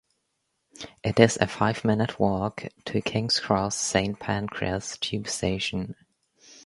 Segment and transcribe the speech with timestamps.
[1.03, 5.95] It is a five-minute walk to King's Cross Saint Pancras tube station.